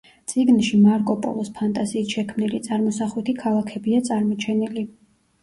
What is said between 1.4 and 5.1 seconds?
ფანტაზიით შექმნილი წარმოსახვითი ქალაქებია წარმოჩენილი.